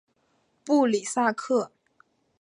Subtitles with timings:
[0.65, 1.71] 布里萨克。